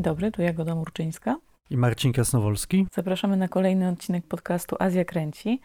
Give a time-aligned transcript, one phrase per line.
[0.00, 1.36] Dzień dobry, tu Jagoda Murczyńska.
[1.70, 2.86] I Marcin Kasnowolski.
[2.92, 5.60] Zapraszamy na kolejny odcinek podcastu Azja Kręci.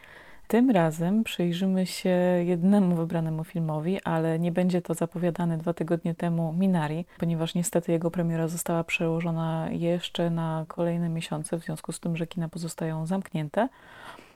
[0.47, 2.09] Tym razem przyjrzymy się
[2.45, 8.11] jednemu wybranemu filmowi, ale nie będzie to zapowiadany dwa tygodnie temu Minari, ponieważ niestety jego
[8.11, 13.69] premiera została przełożona jeszcze na kolejne miesiące, w związku z tym, że kina pozostają zamknięte.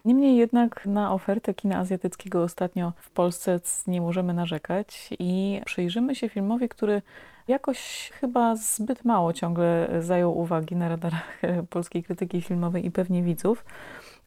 [0.05, 6.29] Niemniej jednak na ofertę kina azjatyckiego ostatnio w Polsce nie możemy narzekać i przyjrzymy się
[6.29, 7.01] filmowi, który
[7.49, 11.39] jakoś chyba zbyt mało ciągle zajął uwagi na radarach
[11.69, 13.65] polskiej krytyki filmowej i pewnie widzów,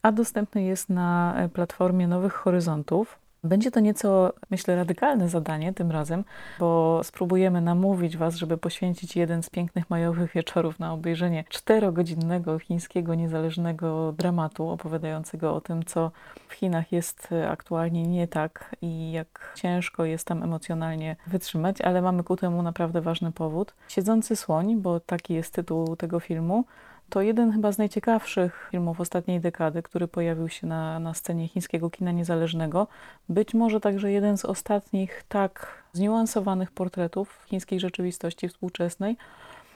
[0.02, 3.21] a dostępny jest na platformie Nowych Horyzontów.
[3.44, 6.24] Będzie to nieco, myślę, radykalne zadanie tym razem,
[6.58, 13.14] bo spróbujemy namówić Was, żeby poświęcić jeden z pięknych majowych wieczorów na obejrzenie czterogodzinnego chińskiego
[13.14, 16.10] niezależnego dramatu opowiadającego o tym, co
[16.48, 22.24] w Chinach jest aktualnie nie tak i jak ciężko jest tam emocjonalnie wytrzymać, ale mamy
[22.24, 23.74] ku temu naprawdę ważny powód.
[23.88, 26.64] Siedzący słoń, bo taki jest tytuł tego filmu,
[27.12, 31.90] to jeden chyba z najciekawszych filmów ostatniej dekady, który pojawił się na, na scenie chińskiego
[31.90, 32.86] kina niezależnego.
[33.28, 39.16] Być może także jeden z ostatnich tak zniuansowanych portretów chińskiej rzeczywistości współczesnej.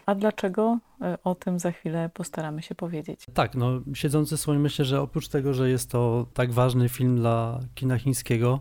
[0.06, 0.78] A dlaczego?
[1.02, 3.26] E, o tym za chwilę postaramy się powiedzieć.
[3.34, 7.60] Tak, no Siedzący Słoń myślę, że oprócz tego, że jest to tak ważny film dla
[7.74, 8.60] kina chińskiego,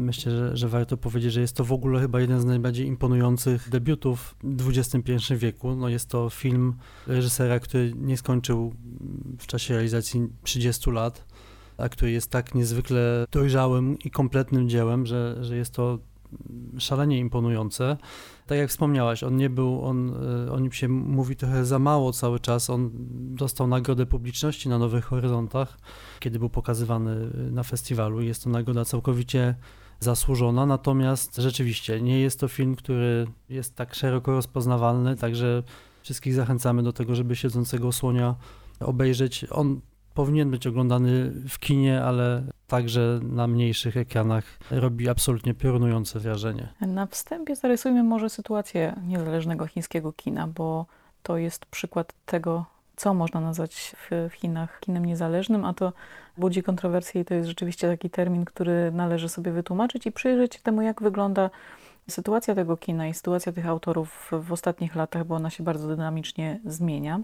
[0.00, 3.68] Myślę, że, że warto powiedzieć, że jest to w ogóle chyba jeden z najbardziej imponujących
[3.70, 5.76] debiutów w XXI wieku.
[5.76, 6.74] No jest to film
[7.06, 8.74] reżysera, który nie skończył
[9.38, 11.24] w czasie realizacji 30 lat,
[11.76, 15.98] a który jest tak niezwykle dojrzałym i kompletnym dziełem, że, że jest to
[16.78, 17.96] szalenie imponujące.
[18.46, 20.14] Tak jak wspomniałaś, on nie był, on,
[20.46, 22.70] e, o nim się mówi trochę za mało cały czas.
[22.70, 22.90] On
[23.34, 25.78] dostał nagrodę publiczności na Nowych Horyzontach,
[26.20, 28.20] kiedy był pokazywany na festiwalu.
[28.20, 29.54] Jest to nagroda całkowicie
[30.00, 35.62] zasłużona, natomiast rzeczywiście nie jest to film, który jest tak szeroko rozpoznawalny, także
[36.02, 38.34] wszystkich zachęcamy do tego, żeby Siedzącego Słonia
[38.80, 39.46] obejrzeć.
[39.50, 39.80] On
[40.14, 46.68] powinien być oglądany w kinie, ale także na mniejszych ekranach robi absolutnie piorunujące wrażenie.
[46.80, 50.86] Na wstępie zarysujmy może sytuację niezależnego chińskiego kina, bo
[51.22, 52.64] to jest przykład tego,
[53.00, 55.92] co można nazwać w, Chinach kinem niezależnym, a to
[56.38, 60.60] budzi kontrowersje i to jest rzeczywiście taki termin, który należy sobie wytłumaczyć i przyjrzeć się
[60.60, 61.50] temu, jak wygląda
[62.08, 66.60] sytuacja tego kina i sytuacja tych autorów w ostatnich latach, bo ona się bardzo dynamicznie
[66.64, 67.20] zmienia.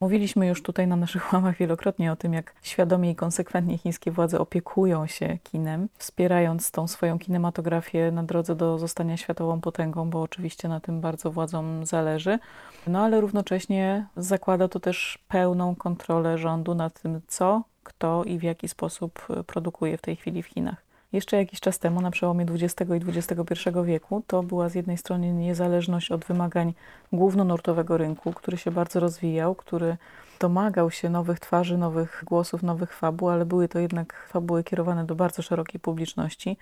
[0.00, 4.38] Mówiliśmy już tutaj na naszych łamach wielokrotnie o tym, jak świadomie i konsekwentnie chińskie władze
[4.38, 10.68] opiekują się kinem, wspierając tą swoją kinematografię na drodze do zostania światową potęgą, bo oczywiście
[10.68, 12.38] na tym bardzo władzom zależy.
[12.86, 18.42] No ale równocześnie zakłada to też pełną kontrolę rządu nad tym, co, kto i w
[18.42, 20.87] jaki sposób produkuje w tej chwili w Chinach.
[21.12, 25.32] Jeszcze jakiś czas temu, na przełomie XX i XXI wieku, to była z jednej strony
[25.32, 26.74] niezależność od wymagań
[27.12, 29.96] głównonurtowego rynku, który się bardzo rozwijał, który
[30.40, 35.14] domagał się nowych twarzy, nowych głosów, nowych fabuł, ale były to jednak fabuły kierowane do
[35.14, 36.56] bardzo szerokiej publiczności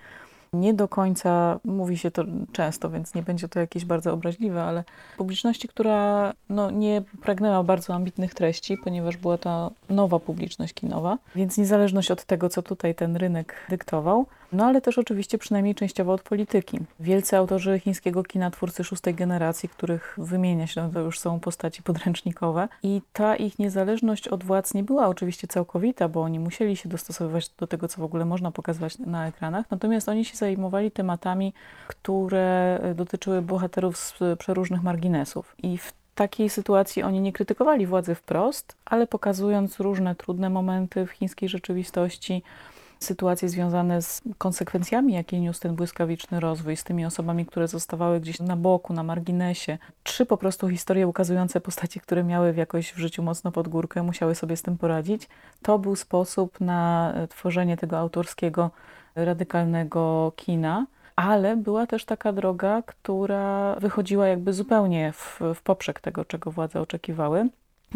[0.53, 4.83] nie do końca, mówi się to często, więc nie będzie to jakieś bardzo obraźliwe, ale
[5.17, 11.57] publiczności, która no, nie pragnęła bardzo ambitnych treści, ponieważ była to nowa publiczność kinowa, więc
[11.57, 16.21] niezależność od tego, co tutaj ten rynek dyktował, no ale też oczywiście przynajmniej częściowo od
[16.21, 16.79] polityki.
[16.99, 22.67] Wielcy autorzy chińskiego kina, twórcy szóstej generacji, których wymienia się, to już są postaci podręcznikowe.
[22.83, 27.49] I ta ich niezależność od władz nie była oczywiście całkowita, bo oni musieli się dostosowywać
[27.49, 31.53] do tego, co w ogóle można pokazywać na ekranach, natomiast oni się zajmowali tematami,
[31.87, 38.75] które dotyczyły bohaterów z przeróżnych marginesów i w takiej sytuacji oni nie krytykowali władzy wprost,
[38.85, 42.43] ale pokazując różne trudne momenty w chińskiej rzeczywistości,
[42.99, 48.39] sytuacje związane z konsekwencjami, jakie niósł ten błyskawiczny rozwój, z tymi osobami, które zostawały gdzieś
[48.39, 53.23] na boku, na marginesie, czy po prostu historie ukazujące postaci, które miały jakoś w życiu
[53.23, 55.27] mocno pod górkę, musiały sobie z tym poradzić.
[55.61, 58.71] To był sposób na tworzenie tego autorskiego,
[59.25, 60.85] radykalnego kina
[61.17, 66.81] ale była też taka droga, która wychodziła jakby zupełnie w, w poprzek tego, czego władze
[66.81, 67.49] oczekiwały.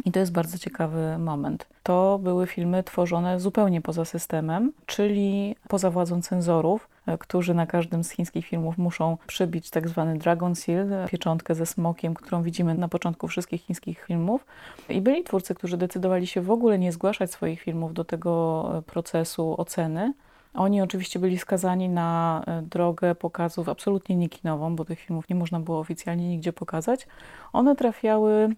[0.05, 1.67] I to jest bardzo ciekawy moment.
[1.83, 8.03] To były filmy tworzone zupełnie poza systemem, czyli poza władzą cenzorów, e, którzy na każdym
[8.03, 12.87] z chińskich filmów muszą przybić tak zwany Dragon Seal, pieczątkę ze smokiem, którą widzimy na
[12.87, 14.45] początku wszystkich chińskich filmów.
[14.89, 18.81] I byli twórcy, którzy decydowali się w ogóle nie zgłaszać swoich filmów do tego e,
[18.81, 20.13] procesu oceny.
[20.53, 25.59] Oni oczywiście byli skazani na e, drogę pokazów absolutnie niekinową, bo tych filmów nie można
[25.59, 27.07] było oficjalnie nigdzie pokazać.
[27.53, 28.49] One trafiały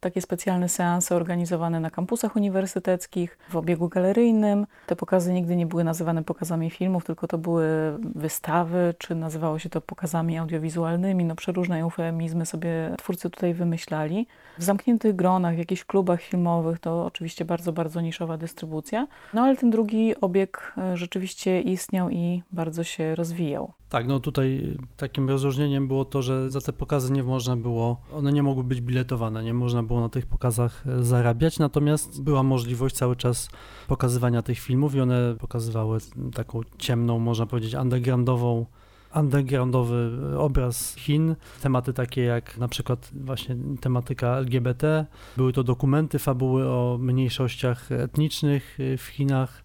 [0.00, 4.66] takie specjalne seanse organizowane na kampusach uniwersyteckich, w obiegu galeryjnym.
[4.86, 7.66] Te pokazy nigdy nie były nazywane pokazami filmów, tylko to były
[8.14, 11.24] wystawy, czy nazywało się to pokazami audiowizualnymi.
[11.24, 14.26] No przeróżne eufemizmy sobie twórcy tutaj wymyślali.
[14.58, 19.06] W zamkniętych gronach, w jakichś klubach filmowych to oczywiście bardzo, bardzo niszowa dystrybucja.
[19.34, 23.72] No ale ten drugi obieg e, rzeczywiście istniał i bardzo się rozwijał.
[23.88, 28.32] Tak, no tutaj takim rozróżnieniem było to, że za te pokazy nie można było, one
[28.32, 32.94] nie mogły być biletowane, nie można było na tych pokazach e, zarabiać, natomiast była możliwość
[32.94, 33.48] cały czas
[33.88, 35.98] pokazywania tych filmów i one pokazywały
[36.34, 38.66] taką ciemną, można powiedzieć, undergroundową
[39.14, 45.06] undergroundowy obraz Chin, tematy takie jak na przykład właśnie tematyka LGBT,
[45.36, 49.64] były to dokumenty, fabuły o mniejszościach etnicznych w Chinach,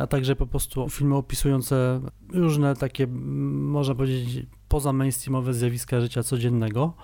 [0.00, 2.00] a także po prostu filmy opisujące
[2.32, 6.94] różne takie, można powiedzieć, poza mainstreamowe zjawiska życia codziennego.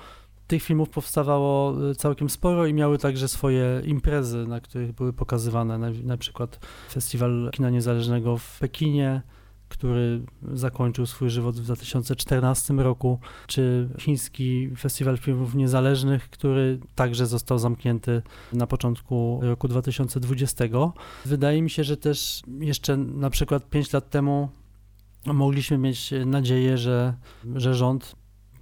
[0.47, 5.91] Tych filmów powstawało całkiem sporo i miały także swoje imprezy, na których były pokazywane, na,
[6.05, 9.23] na przykład Festiwal Kina Niezależnego w Pekinie,
[9.69, 10.23] który
[10.53, 18.23] zakończył swój żywot w 2014 roku, czy Chiński Festiwal Filmów Niezależnych, który także został zamknięty
[18.53, 20.65] na początku roku 2020.
[21.25, 24.49] Wydaje mi się, że też jeszcze na przykład 5 lat temu
[25.27, 27.15] mogliśmy mieć nadzieję, że,
[27.55, 28.17] że rząd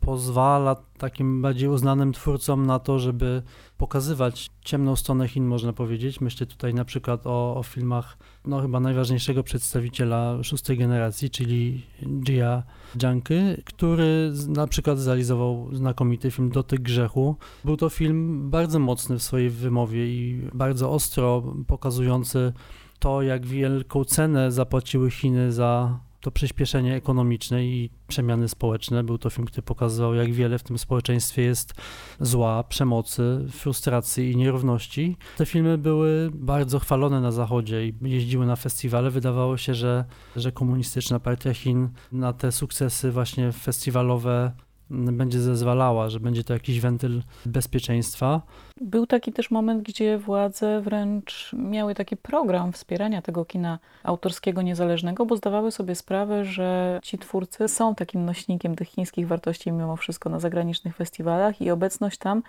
[0.04, 3.42] pozwala takim bardziej uznanym twórcom na to, żeby
[3.78, 6.20] pokazywać ciemną stronę Chin, można powiedzieć.
[6.20, 11.86] Myślę tutaj na przykład o, o filmach no chyba najważniejszego przedstawiciela szóstej generacji, czyli
[12.24, 12.62] Jia
[13.00, 17.36] Zhangke, który na przykład zrealizował znakomity film Dotyk grzechu.
[17.64, 22.52] Był to film bardzo mocny w swojej wymowie i bardzo ostro pokazujący
[22.98, 29.04] to, jak wielką cenę zapłaciły Chiny za to przyspieszenie ekonomiczne i przemiany społeczne.
[29.04, 31.74] Był to film, który pokazywał, jak wiele w tym społeczeństwie jest
[32.20, 35.16] zła, przemocy, frustracji i nierówności.
[35.36, 39.10] Te filmy były bardzo chwalone na Zachodzie i jeździły na festiwale.
[39.10, 40.04] Wydawało się, że,
[40.36, 44.52] że komunistyczna partia Chin na te sukcesy właśnie festiwalowe
[44.94, 48.40] będzie zezwalała, że będzie to jakiś wentyl bezpieczeństwa.
[48.80, 55.26] Był taki też moment, gdzie władze wręcz miały taki program wspierania tego kina autorskiego niezależnego,
[55.26, 60.30] bo zdawały sobie sprawę, że ci twórcy są takim nośnikiem tych chińskich wartości mimo wszystko
[60.30, 62.42] na zagranicznych festiwalach i obecność tam,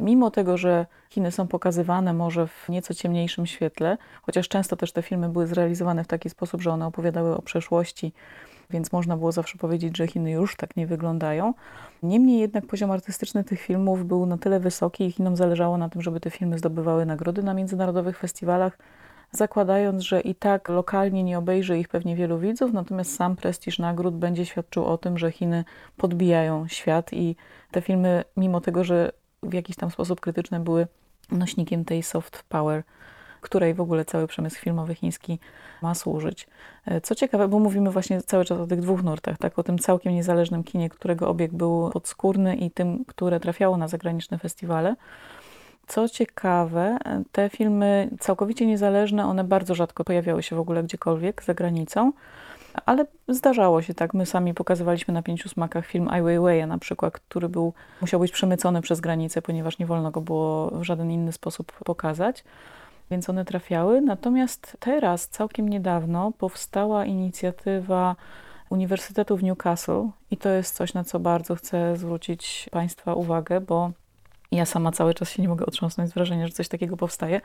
[0.00, 5.02] mimo tego, że Chiny są pokazywane może w nieco ciemniejszym świetle, chociaż często też te
[5.02, 8.12] filmy były zrealizowane w taki sposób, że one opowiadały o przeszłości
[8.70, 11.54] więc można było zawsze powiedzieć, że Chiny już tak nie wyglądają.
[12.02, 16.02] Niemniej jednak poziom artystyczny tych filmów był na tyle wysoki i Chinom zależało na tym,
[16.02, 18.78] żeby te filmy zdobywały nagrody na międzynarodowych festiwalach,
[19.32, 24.16] zakładając, że i tak lokalnie nie obejrzy ich pewnie wielu widzów, natomiast sam prestiż nagród
[24.16, 25.64] będzie świadczył o tym, że Chiny
[25.96, 27.36] podbijają świat i
[27.70, 29.12] te filmy, mimo tego, że
[29.42, 30.86] w jakiś tam sposób krytyczne były
[31.32, 32.82] nośnikiem tej soft power
[33.44, 35.38] której w ogóle cały przemysł filmowy chiński
[35.82, 36.46] ma służyć.
[36.86, 39.78] E, co ciekawe, bo mówimy właśnie cały czas o tych dwóch nurtach, tak, o tym
[39.78, 44.96] całkiem niezależnym kinie, którego obieg był podskórny i tym, które trafiało na zagraniczne festiwale.
[45.86, 46.98] Co ciekawe,
[47.32, 52.12] te filmy całkowicie niezależne, one bardzo rzadko pojawiały się w ogóle gdziekolwiek za granicą,
[52.86, 54.14] ale zdarzało się tak.
[54.14, 58.32] My sami pokazywaliśmy na pięciu smakach film Ai Weiwei na przykład, który był, musiał być
[58.32, 62.44] przemycony przez granicę, ponieważ nie wolno go było w żaden inny sposób pokazać
[63.10, 64.00] więc one trafiały.
[64.00, 68.16] Natomiast teraz, całkiem niedawno, powstała inicjatywa
[68.70, 73.90] Uniwersytetu w Newcastle i to jest coś, na co bardzo chcę zwrócić Państwa uwagę, bo
[74.52, 77.40] ja sama cały czas się nie mogę otrząsnąć z wrażenia, że coś takiego powstaje.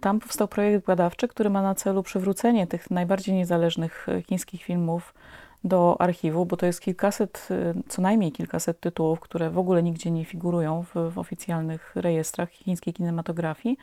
[0.00, 5.14] Tam powstał projekt badawczy, który ma na celu przywrócenie tych najbardziej niezależnych chińskich filmów
[5.64, 7.48] do archiwu, bo to jest kilkaset,
[7.88, 12.94] co najmniej kilkaset tytułów, które w ogóle nigdzie nie figurują w, w oficjalnych rejestrach chińskiej
[12.94, 13.78] kinematografii.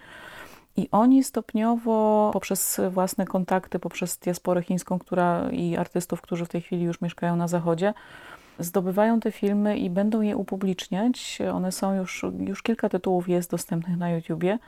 [0.77, 6.61] I oni stopniowo poprzez własne kontakty, poprzez diasporę chińską, która i artystów, którzy w tej
[6.61, 7.93] chwili już mieszkają na zachodzie,
[8.59, 11.39] zdobywają te filmy i będą je upubliczniać.
[11.53, 14.59] One są już, już kilka tytułów jest dostępnych na YouTubie.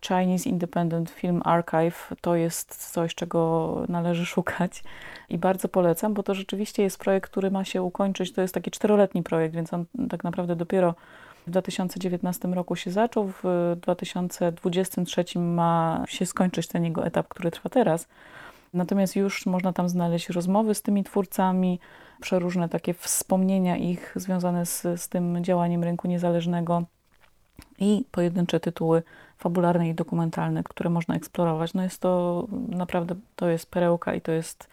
[0.00, 4.82] Chinese Independent Film Archive to jest coś, czego należy szukać
[5.28, 8.32] i bardzo polecam, bo to rzeczywiście jest projekt, który ma się ukończyć.
[8.32, 10.94] To jest taki czteroletni projekt, więc on tak naprawdę dopiero
[11.48, 17.68] w 2019 roku się zaczął, w 2023 ma się skończyć ten jego etap, który trwa
[17.68, 18.08] teraz.
[18.74, 21.80] Natomiast już można tam znaleźć rozmowy z tymi twórcami,
[22.20, 26.82] przeróżne takie wspomnienia ich związane z, z tym działaniem rynku niezależnego
[27.78, 29.02] i pojedyncze tytuły
[29.38, 31.74] fabularne i dokumentalne, które można eksplorować.
[31.74, 34.68] No jest to naprawdę, to jest perełka i to jest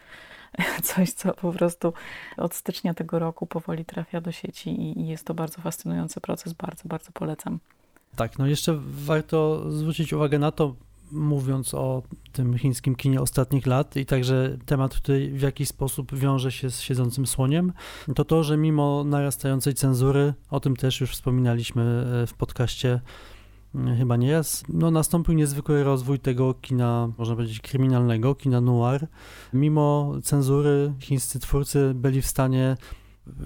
[0.83, 1.93] coś, co po prostu
[2.38, 6.83] od stycznia tego roku powoli trafia do sieci i jest to bardzo fascynujący proces, bardzo,
[6.89, 7.59] bardzo polecam.
[8.15, 10.75] Tak, no jeszcze warto zwrócić uwagę na to,
[11.12, 16.51] mówiąc o tym chińskim kinie ostatnich lat i także temat, który w jakiś sposób wiąże
[16.51, 17.74] się z siedzącym słoniem,
[18.15, 21.83] to to, że mimo narastającej cenzury, o tym też już wspominaliśmy
[22.24, 23.01] e, w podcaście
[23.98, 29.08] chyba nie jest, no nastąpił niezwykły rozwój tego kina, można powiedzieć, kryminalnego, kina noir.
[29.53, 32.77] Mimo cenzury chińscy twórcy byli w stanie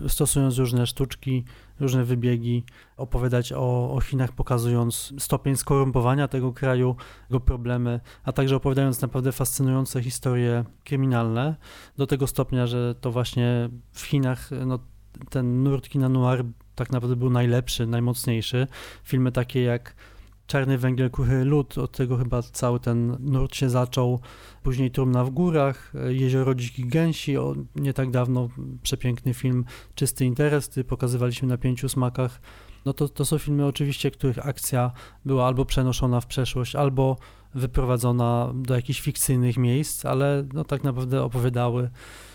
[0.07, 1.43] stosując różne sztuczki,
[1.79, 2.63] różne wybiegi,
[2.97, 6.95] opowiadać o, o Chinach, pokazując stopień skorumpowania tego kraju,
[7.29, 11.55] jego problemy, a także opowiadając naprawdę fascynujące historie kryminalne,
[11.97, 14.79] do tego stopnia, że to właśnie w Chinach no,
[15.29, 16.45] ten nurt kina noir
[16.75, 18.67] tak naprawdę był najlepszy, najmocniejszy.
[19.03, 19.95] Filmy takie jak
[20.49, 24.19] Czarny Węgiel, Kuchy Lód, od tego chyba cały ten nurt się zaczął.
[24.63, 28.49] Później Trumna w górach, Jezioro Dzikich Gęsi, o, nie tak dawno
[28.83, 29.65] przepiękny film
[29.95, 32.41] Czysty Interes, pokazywaliśmy na pięciu smakach.
[32.85, 34.91] No to, to są filmy oczywiście, których akcja
[35.25, 37.17] była albo przenoszona w przeszłość, albo
[37.55, 41.89] wyprowadzona do jakichś fikcyjnych miejsc, ale no tak naprawdę opowiadały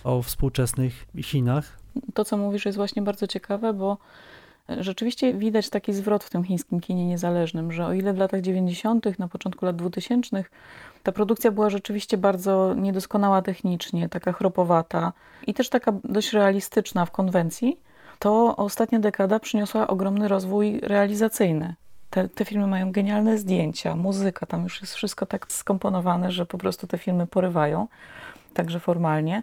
[0.04, 1.78] o współczesnych Chinach.
[2.14, 3.99] To, co mówisz, jest właśnie bardzo ciekawe, bo
[4.68, 9.18] Rzeczywiście widać taki zwrot w tym chińskim kinie niezależnym, że o ile w latach 90.,
[9.18, 10.44] na początku lat 2000
[11.02, 15.12] ta produkcja była rzeczywiście bardzo niedoskonała technicznie, taka chropowata
[15.47, 17.80] i też taka dość realistyczna w konwencji,
[18.18, 21.75] to ostatnia dekada przyniosła ogromny rozwój realizacyjny.
[22.11, 26.59] Te, te filmy mają genialne zdjęcia, muzyka, tam już jest wszystko tak skomponowane, że po
[26.59, 27.88] prostu te filmy porywają,
[28.54, 29.42] także formalnie.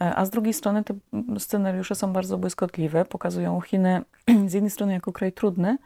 [0.00, 0.94] E, a z drugiej strony te
[1.38, 4.02] scenariusze są bardzo błyskotliwe, pokazują Chiny
[4.46, 5.78] z jednej strony jako kraj trudny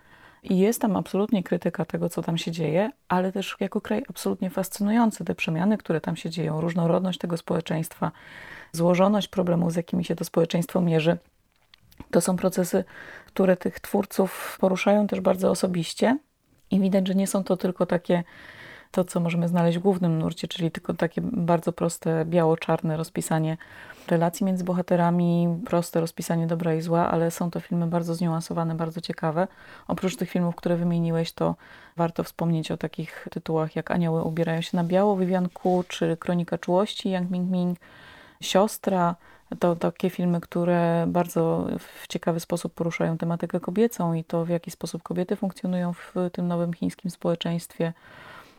[0.43, 4.51] i jest tam absolutnie krytyka tego, co tam się dzieje, ale też jako kraj absolutnie
[4.51, 8.13] fascynujący, te przemiany, które tam się dzieją, różnorodność tego społeczeństwa,
[8.73, 11.17] złożoność problemów, z jakimi się to społeczeństwo mierzy.
[12.11, 12.85] To są procesy,
[13.27, 16.19] które tych twórców poruszają też bardzo osobiście
[16.71, 18.25] i widać, że nie są to tylko takie
[18.95, 23.57] to, co możemy znaleźć w głównym nurcie, czyli tylko takie bardzo proste, biało-czarne rozpisanie
[24.09, 29.01] relacji między bohaterami, proste rozpisanie dobra i zła, ale są to filmy bardzo zniuansowane, bardzo
[29.01, 29.49] ciekawe.
[29.89, 31.55] Oprócz tych filmów, które wymieniłeś, to
[31.97, 35.49] warto wspomnieć o takich tytułach jak Anioły ubierają się na biało, Vivian
[35.89, 37.79] czy Kronika czułości, Yang Ming Ming,
[38.41, 39.15] Siostra,
[39.59, 44.71] to takie filmy, które bardzo w ciekawy sposób poruszają tematykę kobiecą i to, w jaki
[44.71, 47.93] sposób kobiety funkcjonują w tym nowym chińskim społeczeństwie.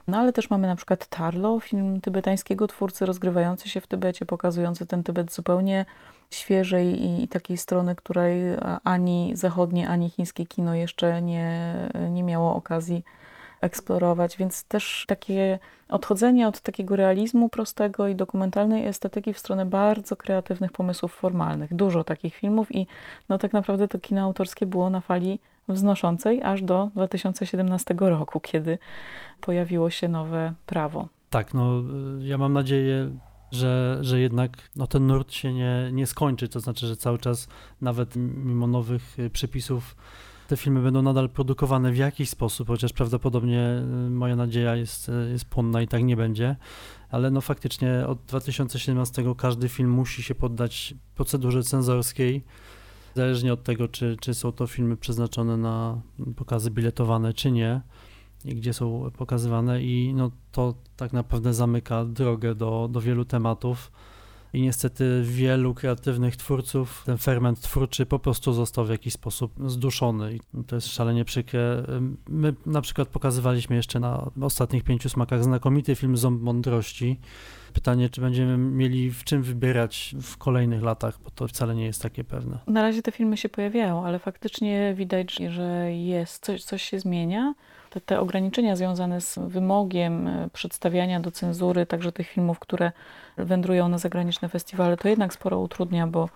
[0.07, 4.85] No ale też mamy na przykład Tarlo, film tybetańskiego twórcy rozgrywający się w Tybecie, pokazujący
[4.85, 5.85] ten Tybet zupełnie
[6.31, 8.41] świeżej i takiej strony, której
[8.83, 11.75] ani zachodnie, ani chińskie kino jeszcze nie,
[12.09, 13.03] nie miało okazji
[13.65, 20.15] eksplorować, więc też takie odchodzenie od takiego realizmu prostego i dokumentalnej estetyki w stronę bardzo
[20.15, 21.73] kreatywnych pomysłów formalnych.
[21.73, 22.87] Dużo takich filmów i
[23.29, 28.77] no tak naprawdę to kino autorskie było na fali wznoszącej aż do 2017 roku, kiedy
[29.41, 31.07] pojawiło się nowe prawo.
[31.29, 31.83] Tak, no
[32.19, 33.09] ja mam nadzieję,
[33.51, 37.47] że, że jednak no, ten nurt się nie, nie skończy, to znaczy, że cały czas
[37.81, 39.95] nawet mimo nowych przepisów
[40.47, 45.31] te filmy będą nadal produkowane w jakiś sposób, chociaż prawdopodobnie y, moja nadzieja jest, y,
[45.31, 46.55] jest płonna i tak nie będzie,
[47.09, 52.43] ale no faktycznie od 2017 każdy film musi się poddać procedurze cenzorskiej,
[53.15, 56.01] zależnie od tego, czy, czy są to filmy przeznaczone na
[56.35, 57.81] pokazy biletowane, czy nie
[58.45, 59.83] i gdzie są pokazywane.
[59.83, 63.91] I no to tak naprawdę zamyka drogę do, do wielu tematów
[64.55, 70.35] i niestety wielu kreatywnych twórców ten ferment twórczy po prostu został w jakiś sposób zduszony
[70.35, 71.83] i to jest szalenie przykre.
[72.29, 77.19] My na przykład pokazywaliśmy jeszcze na ostatnich pięciu smakach znakomity film Ząb Mądrości.
[77.73, 82.01] Pytanie, czy będziemy mieli w czym wybierać w kolejnych latach, bo to wcale nie jest
[82.01, 82.59] takie pewne.
[82.67, 87.53] Na razie te filmy się pojawiają, ale faktycznie widać, że jest coś, coś się zmienia
[87.95, 92.91] te, te ograniczenia związane z wymogiem e, przedstawiania do cenzury także tych filmów, które
[93.37, 96.29] wędrują na zagraniczne festiwale, to jednak sporo utrudnia, bo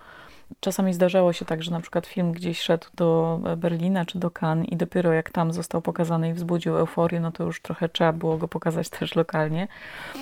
[0.60, 4.70] czasami zdarzało się tak, że na przykład film gdzieś szedł do Berlina czy do Cannes
[4.70, 8.38] i dopiero jak tam został pokazany i wzbudził euforię, no to już trochę trzeba było
[8.38, 9.68] go pokazać też lokalnie.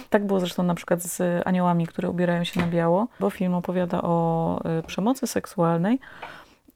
[0.09, 4.01] Tak było zresztą na przykład z Aniołami, które ubierają się na biało, bo film opowiada
[4.01, 5.99] o e, przemocy seksualnej,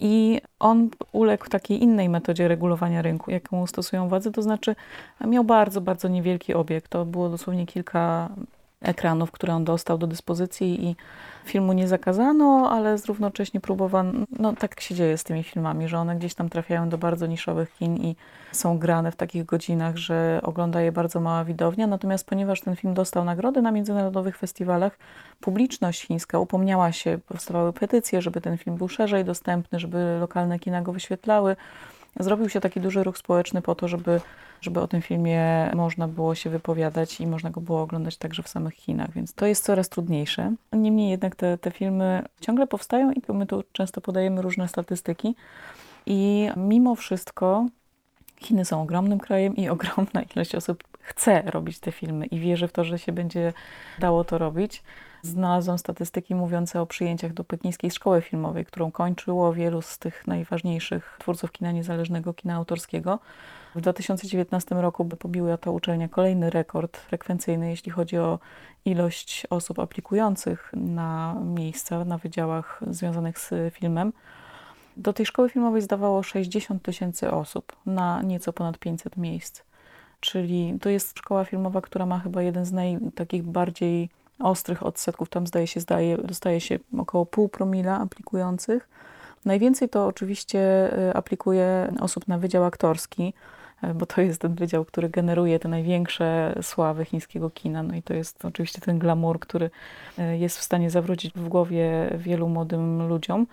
[0.02, 4.76] i on uległ takiej innej metodzie regulowania rynku, jaką stosują władze, to znaczy
[5.28, 6.92] miał bardzo, bardzo niewielki obiekt.
[6.92, 8.30] To było dosłownie kilka
[8.82, 10.96] ekranów, które on dostał do dyspozycji i
[11.46, 16.16] filmu nie zakazano, ale równocześnie próbowano, no tak się dzieje z tymi filmami, że one
[16.16, 18.16] gdzieś tam trafiają do bardzo niszowych kin i
[18.52, 22.94] są grane w takich godzinach, że ogląda je bardzo mała widownia, natomiast ponieważ ten film
[22.94, 24.98] dostał nagrody na międzynarodowych festiwalach,
[25.40, 30.82] publiczność chińska upomniała się, powstawały petycje, żeby ten film był szerzej dostępny, żeby lokalne kina
[30.82, 31.56] go wyświetlały,
[32.20, 34.22] zrobił się taki duży ruch społeczny po to, żeby,
[34.62, 38.48] żeby o tym filmie można było się wypowiadać i można go było oglądać także w
[38.48, 40.54] samych Chinach, więc to jest coraz trudniejsze.
[40.74, 45.36] Niemniej jednak te, te filmy ciągle powstają i my tu często podajemy różne statystyki
[46.06, 47.66] i mimo wszystko
[48.42, 52.72] Chiny są ogromnym krajem i ogromna ilość osób chce robić te filmy i wierzy w
[52.72, 53.54] to, że się będzie
[54.00, 54.84] dało to robić.
[55.22, 61.18] Znalazłam statystyki mówiące o przyjęciach do pekińskiej szkoły filmowej, którą kończyło wielu z tych najważniejszych
[61.20, 63.20] twórców kina niezależnego, kina autorskiego.
[63.76, 68.40] W 2019 roku pobiła ta uczelnia kolejny rekord frekwencyjny, jeśli chodzi o
[68.86, 74.14] ilość osób aplikujących na miejsca na wydziałach związanych z filmem.
[74.98, 79.62] Do tej szkoły filmowej zdawało 60 tysięcy osób na nieco ponad 500 miejsc.
[80.20, 84.10] Czyli to jest szkoła filmowa, która ma chyba jeden z naj, takich bardziej
[84.40, 85.30] ostrych odsetków.
[85.30, 88.90] Tam zdaje się, zdaje, dostaje się około pół promila aplikujących.
[89.46, 90.60] Najwięcej to oczywiście
[91.10, 93.34] y, aplikuje osób na wydział aktorski,
[93.96, 97.84] bo to jest ten wydział, który generuje te największe sławy chińskiego kina.
[97.84, 99.70] No i to jest oczywiście ten glamour, który
[100.20, 103.48] y, jest w stanie zawrócić w głowie wielu młodym ludziom.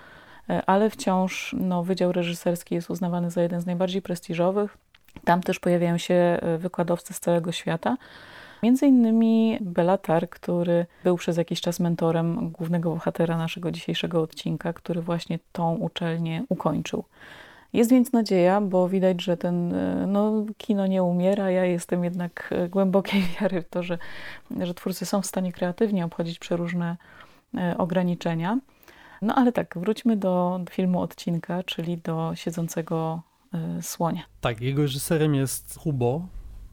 [0.66, 4.78] Ale wciąż no, wydział reżyserski jest uznawany za jeden z najbardziej prestiżowych.
[5.24, 7.96] Tam też pojawiają się wykładowcy z całego świata.
[8.62, 15.02] Między innymi Belatar, który był przez jakiś czas mentorem głównego bohatera naszego dzisiejszego odcinka, który
[15.02, 17.04] właśnie tą uczelnię ukończył.
[17.72, 19.74] Jest więc nadzieja, bo widać, że ten
[20.12, 21.50] no, kino nie umiera.
[21.50, 23.98] Ja jestem jednak głębokiej wiary w to, że,
[24.60, 26.96] że twórcy są w stanie kreatywnie obchodzić przeróżne
[27.54, 28.58] e, ograniczenia.
[29.22, 33.22] No ale tak, wróćmy do filmu odcinka, czyli do siedzącego
[33.54, 34.22] e, słonia.
[34.40, 36.26] Tak, jego reżyserem jest Hubo,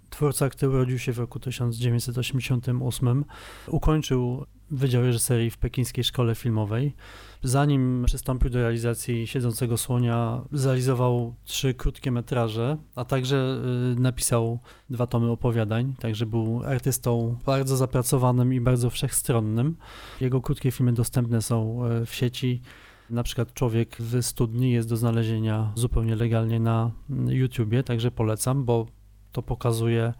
[0.09, 3.25] twórca, który urodził się w roku 1988,
[3.67, 6.95] ukończył Wydział Reżyserii w Pekińskiej Szkole Filmowej.
[7.43, 13.59] Zanim przystąpił do realizacji Siedzącego Słonia, zrealizował trzy krótkie metraże, a także
[13.97, 19.77] y, napisał dwa tomy opowiadań, także był artystą bardzo zapracowanym i bardzo wszechstronnym.
[20.21, 22.61] Jego krótkie filmy dostępne są y, w sieci.
[23.09, 26.91] Na przykład Człowiek w studni jest do znalezienia zupełnie legalnie na
[27.27, 28.85] YouTubie, także polecam, bo
[29.31, 30.13] to pokazuje,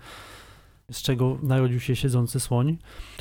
[0.91, 2.78] z czego narodził się siedzący słoń.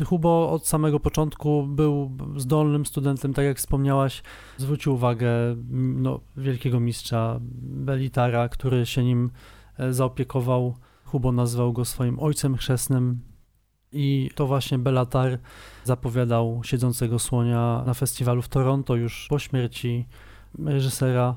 [0.07, 4.23] Hubo od samego początku był zdolnym studentem, tak jak wspomniałaś,
[4.57, 5.29] zwrócił uwagę
[5.71, 9.31] no, wielkiego mistrza Belitara, który się nim
[9.79, 10.75] e, zaopiekował.
[11.05, 13.21] Hubo nazwał go swoim ojcem chrzestnym
[13.93, 15.39] i to właśnie Belatar
[15.85, 20.07] zapowiadał siedzącego słonia na festiwalu w Toronto już po śmierci
[20.59, 21.37] reżysera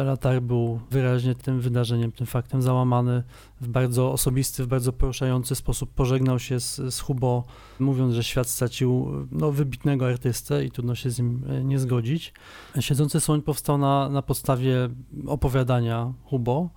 [0.00, 3.22] Belatar był wyraźnie tym wydarzeniem, tym faktem załamany
[3.60, 5.94] w bardzo osobisty, w bardzo poruszający sposób.
[5.94, 7.44] Pożegnał się z, z Hubo,
[7.78, 12.32] mówiąc, że świat stracił no, wybitnego artystę i trudno się z nim e, nie zgodzić.
[12.80, 14.88] Siedzący Słoń powstał na, na podstawie
[15.26, 16.68] opowiadania Hubo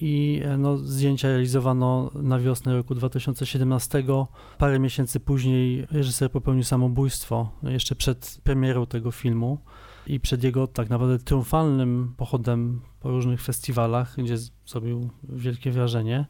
[0.00, 4.04] i e, no, zdjęcia realizowano na wiosnę roku 2017.
[4.58, 9.58] Parę miesięcy później reżyser popełnił samobójstwo, jeszcze przed premierą tego filmu
[10.06, 14.36] i przed jego tak naprawdę triumfalnym pochodem po różnych festiwalach, gdzie
[14.66, 16.26] zrobił wielkie wrażenie.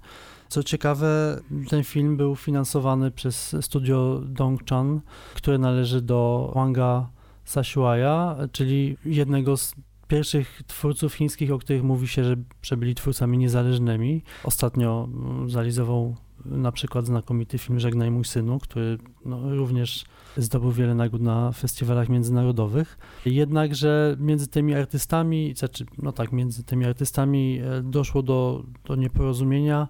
[0.48, 5.00] Co ciekawe, ten film był finansowany przez studio Dongchan,
[5.34, 7.10] które należy do Wanga
[7.44, 9.74] Sashuaya, czyli jednego z
[10.08, 14.22] pierwszych twórców chińskich, o których mówi się, że, że byli twórcami niezależnymi.
[14.44, 15.08] Ostatnio
[15.46, 20.04] zrealizował na przykład znakomity film Żegnaj mój synu, który no, również
[20.36, 22.98] zdobył wiele nagród na festiwalach międzynarodowych.
[23.26, 29.88] Jednakże między tymi artystami, znaczy, no tak, między tymi artystami e, doszło do, do nieporozumienia.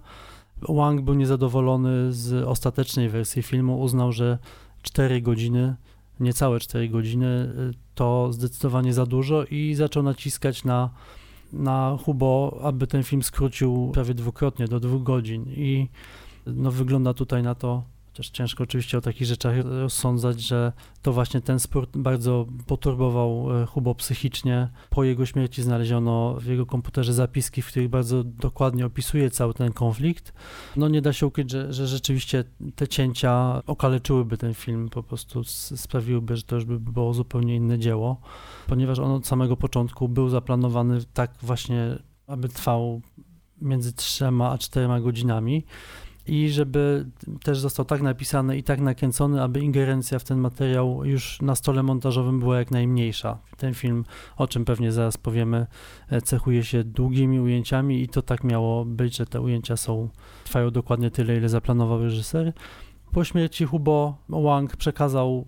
[0.69, 4.37] Wang był niezadowolony z ostatecznej wersji filmu, uznał, że
[4.81, 5.75] 4 godziny,
[6.19, 10.89] niecałe 4 godziny e, to zdecydowanie za dużo i zaczął naciskać na,
[11.53, 15.87] na Hubo, aby ten film skrócił prawie dwukrotnie do dwóch godzin i
[16.45, 21.41] no, wygląda tutaj na to, Chociaż ciężko oczywiście o takich rzeczach rozsądzać, że to właśnie
[21.41, 24.69] ten sport bardzo poturbował e, Hubo psychicznie.
[24.89, 29.73] Po jego śmierci znaleziono w jego komputerze zapiski, w których bardzo dokładnie opisuje cały ten
[29.73, 30.33] konflikt.
[30.75, 32.43] No nie da się ukryć, że, że rzeczywiście
[32.75, 35.43] te cięcia okaleczyłyby ten film, po prostu
[35.75, 38.21] sprawiłyby, że to już by było zupełnie inne dzieło,
[38.67, 43.01] ponieważ on od samego początku był zaplanowany tak właśnie, aby trwał
[43.61, 45.63] między trzema a czterema godzinami
[46.27, 47.05] i żeby
[47.43, 51.83] też został tak napisany i tak nakręcony, aby ingerencja w ten materiał już na stole
[51.83, 53.37] montażowym była jak najmniejsza.
[53.57, 54.05] Ten film,
[54.37, 55.67] o czym pewnie zaraz powiemy,
[56.09, 60.09] e, cechuje się długimi ujęciami i to tak miało być, że te ujęcia są,
[60.43, 62.53] trwają dokładnie tyle, ile zaplanował reżyser.
[63.11, 65.45] Po śmierci Hubo Wang przekazał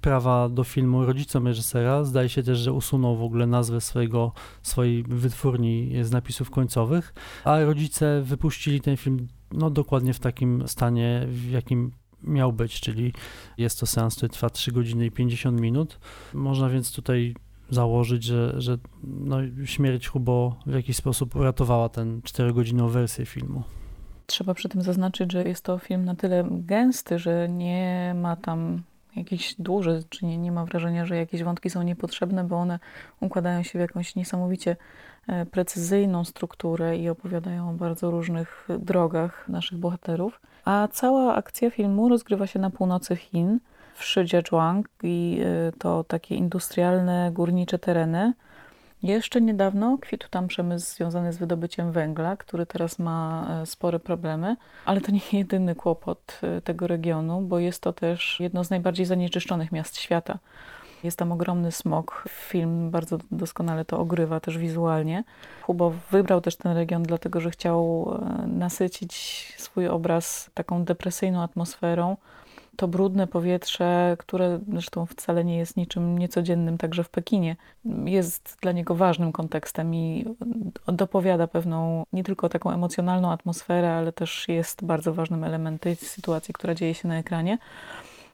[0.00, 2.04] prawa do filmu rodzicom reżysera.
[2.04, 7.60] Zdaje się też, że usunął w ogóle nazwę swojego, swojej wytwórni z napisów końcowych, a
[7.60, 11.92] rodzice wypuścili ten film no, dokładnie w takim stanie, w jakim
[12.22, 13.12] miał być, czyli
[13.58, 15.98] jest to seans, który trwa 3 godziny i 50 minut.
[16.34, 17.34] Można więc tutaj
[17.70, 23.62] założyć, że, że no, śmierć Hubo w jakiś sposób uratowała ten 4-godzinną wersję filmu.
[24.26, 28.82] Trzeba przy tym zaznaczyć, że jest to film na tyle gęsty, że nie ma tam
[29.16, 32.78] jakichś dłuży, czy nie, nie ma wrażenia, że jakieś wątki są niepotrzebne, bo one
[33.20, 34.76] układają się w jakąś niesamowicie
[35.50, 40.40] precyzyjną strukturę i opowiadają o bardzo różnych drogach naszych bohaterów.
[40.64, 43.58] A cała akcja filmu rozgrywa się na północy Chin,
[43.94, 48.32] w Shijiazhuang i e, to takie industrialne, górnicze tereny,
[49.02, 54.56] jeszcze niedawno kwitł tam przemysł związany z wydobyciem węgla, który teraz ma e, spore problemy,
[54.84, 59.06] ale to nie jedyny kłopot e, tego regionu, bo jest to też jedno z najbardziej
[59.06, 60.38] zanieczyszczonych miast świata.
[61.04, 62.24] Jest tam ogromny smog.
[62.28, 65.24] Film bardzo doskonale to ogrywa też wizualnie.
[65.62, 69.12] Hubo wybrał też ten region dlatego, że chciał e, nasycić
[69.58, 72.16] swój obraz taką depresyjną atmosferą,
[72.76, 77.56] to brudne powietrze, które zresztą wcale nie jest niczym niecodziennym także w Pekinie,
[78.04, 80.24] jest dla niego ważnym kontekstem i
[80.86, 86.74] dopowiada pewną nie tylko taką emocjonalną atmosferę, ale też jest bardzo ważnym elementem sytuacji, która
[86.74, 87.58] dzieje się na ekranie.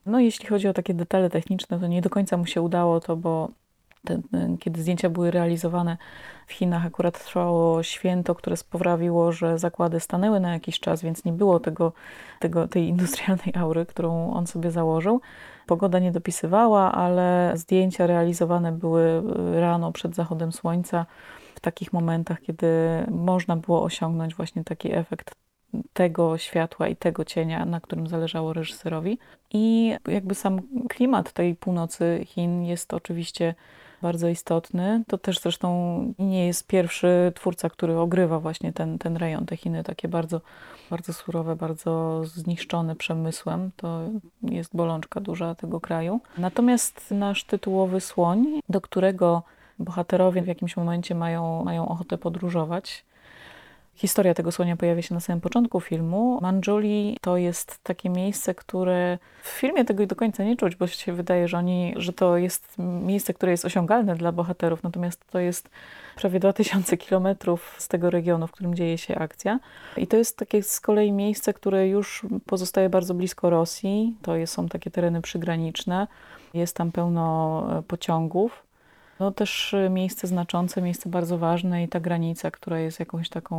[0.07, 3.17] No jeśli chodzi o takie detale techniczne, to nie do końca mu się udało to,
[3.17, 3.49] bo
[4.05, 5.97] ten, kiedy zdjęcia były realizowane
[6.47, 11.33] w Chinach, akurat trwało święto, które sprawiło, że zakłady stanęły na jakiś czas, więc nie
[11.33, 11.93] było tego,
[12.41, 15.21] tego, tej industrialnej aury, którą on sobie założył.
[15.67, 19.23] Pogoda nie dopisywała, ale zdjęcia realizowane były
[19.61, 21.07] rano przed zachodem słońca,
[21.55, 22.67] w takich momentach, kiedy
[23.11, 25.42] można było osiągnąć właśnie taki efekt
[25.93, 29.19] tego światła i tego cienia, na którym zależało reżyserowi.
[29.51, 33.55] I jakby sam klimat tej północy Chin jest oczywiście
[34.03, 35.05] bardzo istotny.
[35.09, 35.69] To też zresztą
[36.19, 40.41] nie jest pierwszy twórca, który ogrywa właśnie ten, ten rejon, te Chiny takie bardzo,
[40.91, 43.71] bardzo surowe, bardzo zniszczone przemysłem.
[43.77, 44.01] To
[44.43, 46.21] jest bolączka duża tego kraju.
[46.39, 49.43] Natomiast nasz tytułowy słoń, do którego
[49.79, 53.05] bohaterowie w jakimś momencie mają, mają ochotę podróżować,
[53.95, 56.39] Historia tego słonia pojawia się na samym początku filmu.
[56.43, 61.13] Manjuli to jest takie miejsce, które w filmie tego do końca nie czuć, bo się
[61.13, 65.71] wydaje, że, oni, że to jest miejsce, które jest osiągalne dla bohaterów, natomiast to jest
[66.17, 69.61] prawie 2000 kilometrów z tego regionu, w którym dzieje się akcja.
[69.97, 74.17] I to jest takie z kolei miejsce, które już pozostaje bardzo blisko Rosji.
[74.23, 76.07] To są takie tereny przygraniczne.
[76.55, 78.63] Jest tam pełno e, pociągów.
[79.23, 83.57] No też y, miejsce znaczące, miejsce bardzo ważne i ta granica, która jest jakąś taką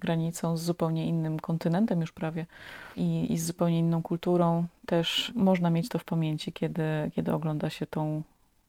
[0.00, 2.46] granicą z zupełnie innym kontynentem już prawie
[2.96, 7.70] i, i z zupełnie inną kulturą, też można mieć to w pamięci, kiedy, kiedy ogląda
[7.70, 8.22] się tą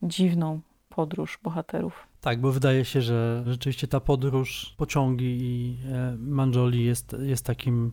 [0.03, 2.07] dziwną podróż bohaterów.
[2.25, 7.91] Tak, bo wydaje się, że rzeczywiście ta podróż, pociągi i e, Manjoli jest, jest takim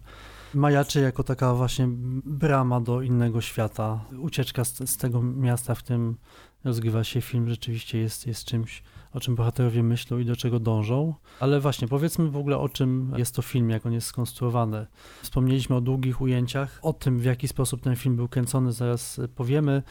[0.54, 1.88] majaczy jako taka właśnie
[2.24, 4.04] brama do innego świata.
[4.18, 6.16] Ucieczka z, z tego miasta, w którym
[6.64, 11.14] rozgrywa się film, rzeczywiście jest, jest czymś, o czym bohaterowie myślą i do czego dążą.
[11.40, 14.86] Ale właśnie, powiedzmy w ogóle o czym jest to film, jak on jest skonstruowany.
[15.22, 19.82] Wspomnieliśmy o długich ujęciach, o tym w jaki sposób ten film był kręcony, zaraz powiemy.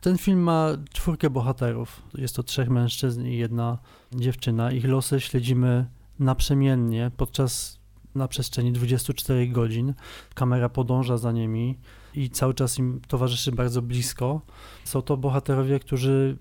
[0.00, 2.02] Ten film ma czwórkę bohaterów.
[2.14, 3.78] Jest to trzech mężczyzn i jedna
[4.12, 4.72] dziewczyna.
[4.72, 5.86] Ich losy śledzimy
[6.18, 7.80] naprzemiennie podczas
[8.14, 9.94] na przestrzeni 24 godzin.
[10.34, 11.78] Kamera podąża za nimi
[12.14, 14.40] i cały czas im towarzyszy bardzo blisko.
[14.84, 16.38] Są to bohaterowie, którzy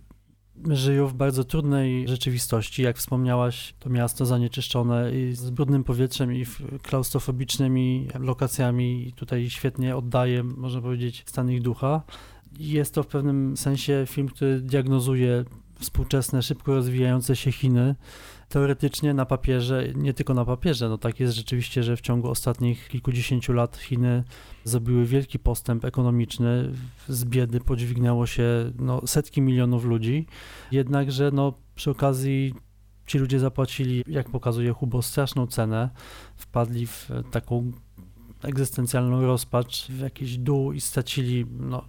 [0.67, 2.83] żyją w bardzo trudnej rzeczywistości.
[2.83, 6.45] Jak wspomniałaś, to miasto zanieczyszczone i z brudnym powietrzem i
[6.83, 9.07] klaustrofobicznymi lokacjami.
[9.07, 12.01] I tutaj świetnie oddaje, można powiedzieć, stan ich ducha.
[12.59, 15.45] Jest to w pewnym sensie film, który diagnozuje
[15.79, 17.95] współczesne, szybko rozwijające się Chiny,
[18.49, 22.87] teoretycznie na papierze, nie tylko na papierze, no tak jest rzeczywiście, że w ciągu ostatnich
[22.87, 24.23] kilkudziesięciu lat Chiny
[24.63, 26.71] zrobiły wielki postęp ekonomiczny,
[27.07, 30.25] z biedy podźwignęło się no, setki milionów ludzi,
[30.71, 32.53] jednakże no, przy okazji
[33.05, 35.89] ci ludzie zapłacili, jak pokazuje Hubo, straszną cenę,
[36.35, 37.71] wpadli w taką
[38.43, 41.85] egzystencjalną rozpacz, w jakiś dół i stracili no,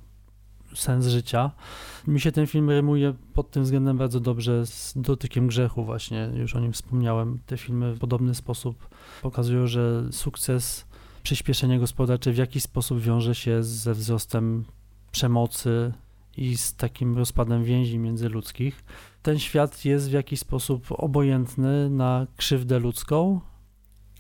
[0.75, 1.51] sens życia.
[2.07, 6.57] Mi się ten film rymuje pod tym względem bardzo dobrze z dotykiem grzechu właśnie, już
[6.57, 7.39] o nim wspomniałem.
[7.47, 8.89] Te filmy w podobny sposób
[9.23, 10.85] pokazują, że sukces,
[11.23, 14.65] przyspieszenie gospodarcze w jakiś sposób wiąże się ze wzrostem
[15.13, 15.93] przemocy
[16.37, 18.85] i z takim rozpadem więzi międzyludzkich.
[19.23, 23.41] Ten świat jest w jakiś sposób obojętny na krzywdę ludzką,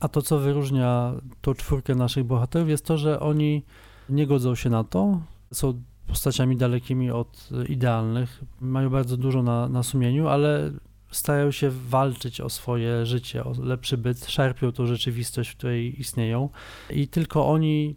[0.01, 3.63] a to, co wyróżnia tą czwórkę naszych bohaterów, jest to, że oni
[4.09, 5.21] nie godzą się na to,
[5.53, 8.45] są postaciami dalekimi od idealnych.
[8.61, 10.73] Mają bardzo dużo na, na sumieniu, ale
[11.11, 16.49] starają się walczyć o swoje życie, o lepszy byt, szarpią tą rzeczywistość, w której istnieją
[16.91, 17.97] i tylko oni,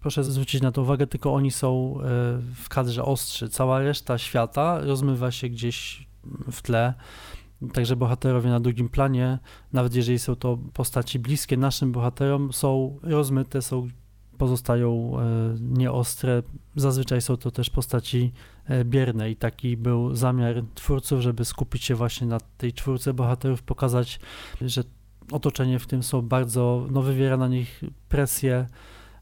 [0.00, 2.02] proszę zwrócić na to uwagę, tylko oni są e,
[2.54, 3.48] w kadrze ostrzy.
[3.48, 6.08] Cała reszta świata rozmywa się gdzieś
[6.52, 6.94] w tle.
[7.72, 9.38] Także bohaterowie na drugim planie,
[9.72, 13.88] nawet jeżeli są to postaci bliskie naszym bohaterom, są rozmyte, są
[14.40, 15.22] pozostają e,
[15.60, 16.42] nieostre.
[16.76, 18.32] Zazwyczaj są to też postaci
[18.64, 23.62] e, bierne i taki był zamiar twórców, żeby skupić się właśnie na tej czwórce bohaterów,
[23.62, 24.20] pokazać,
[24.60, 24.84] że
[25.32, 28.66] otoczenie w tym są bardzo, no wywiera na nich presję,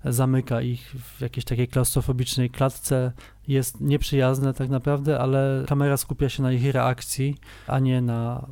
[0.05, 3.13] zamyka ich w jakiejś takiej klaustrofobicznej klatce,
[3.49, 8.47] jest nieprzyjazne tak naprawdę, ale kamera skupia się na ich reakcji, a nie na,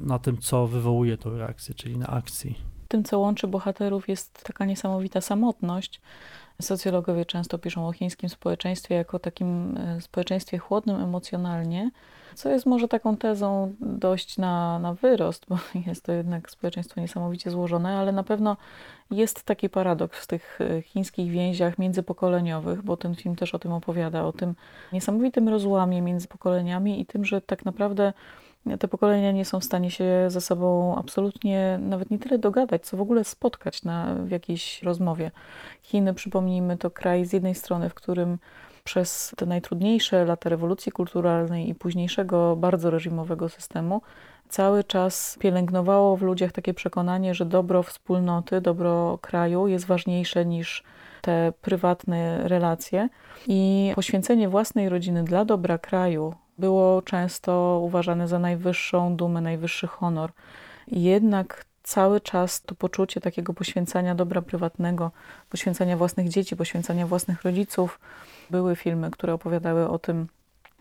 [0.00, 4.64] na tym, co wywołuje tą reakcję, czyli na akcji tym, co łączy bohaterów, jest taka
[4.64, 6.00] niesamowita samotność.
[6.60, 11.90] Socjologowie często piszą o chińskim społeczeństwie jako takim e, społeczeństwie chłodnym emocjonalnie,
[12.34, 17.50] co jest może taką tezą dość na, na wyrost, bo jest to jednak społeczeństwo niesamowicie
[17.50, 18.56] złożone, ale na pewno
[19.10, 23.72] jest taki paradoks w tych e, chińskich więziach międzypokoleniowych, bo ten film też o tym
[23.72, 24.54] opowiada, o tym
[24.92, 28.12] niesamowitym rozłamie między pokoleniami i tym, że tak naprawdę
[28.78, 32.96] te pokolenia nie są w stanie się ze sobą absolutnie nawet nie tyle dogadać, co
[32.96, 35.30] w ogóle spotkać na, w jakiejś rozmowie.
[35.82, 38.38] Chiny, przypomnijmy, to kraj z jednej strony, w którym
[38.84, 44.02] przez te najtrudniejsze lata rewolucji kulturalnej i późniejszego, bardzo reżimowego systemu,
[44.48, 50.84] cały czas pielęgnowało w ludziach takie przekonanie, że dobro wspólnoty, dobro kraju jest ważniejsze niż
[51.22, 53.08] te prywatne relacje
[53.46, 60.30] i poświęcenie własnej rodziny dla dobra kraju, było często uważane za najwyższą dumę, najwyższy honor.
[60.86, 65.10] jednak cały czas to poczucie takiego poświęcania dobra prywatnego,
[65.48, 68.00] poświęcania własnych dzieci, poświęcania własnych rodziców.
[68.50, 70.28] Były filmy, które opowiadały o tym,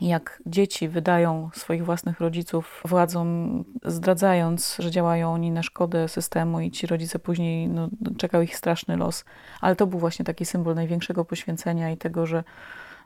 [0.01, 6.71] jak dzieci wydają swoich własnych rodziców władzom, zdradzając, że działają oni na szkodę systemu i
[6.71, 9.25] ci rodzice później no, czekał ich straszny los.
[9.61, 12.43] Ale to był właśnie taki symbol największego poświęcenia i tego, że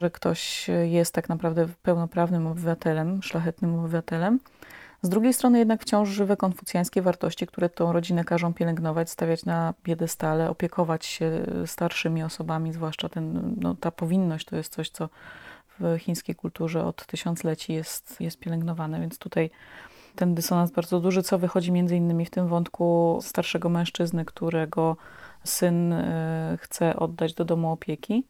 [0.04, 4.40] że ktoś jest tak naprawdę pełnoprawnym obywatelem, szlachetnym obywatelem.
[5.02, 9.74] Z drugiej strony jednak wciąż żywe konfucjańskie wartości, które tą rodzinę każą pielęgnować, stawiać na
[9.84, 15.10] piedestale, opiekować się starszymi osobami, zwłaszcza ten, no, ta powinność to jest coś, co
[15.80, 19.50] w chińskiej kulturze od tysiącleci jest, jest pielęgnowane, więc tutaj
[20.16, 24.98] ten dysonans bardzo duży, co wychodzi między innymi w tym wątku starszego mężczyzny, którego
[25.44, 28.24] syn e, chce oddać do domu opieki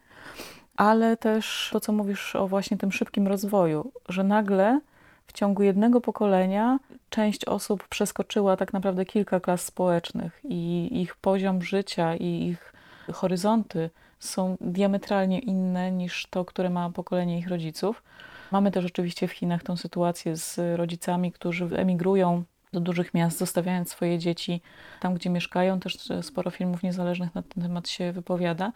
[0.78, 4.80] ale też to, co mówisz o właśnie tym szybkim rozwoju, że nagle
[5.28, 11.62] w ciągu jednego pokolenia część osób przeskoczyła tak naprawdę kilka klas społecznych i ich poziom
[11.62, 12.74] życia i ich
[13.14, 18.04] horyzonty są diametralnie inne niż to, które ma pokolenie ich rodziców.
[18.52, 23.90] Mamy też oczywiście w Chinach tą sytuację z rodzicami, którzy emigrują do dużych miast, zostawiając
[23.90, 24.62] swoje dzieci
[25.00, 25.80] tam, gdzie mieszkają.
[25.80, 28.72] Też sporo filmów niezależnych na ten temat się wypowiada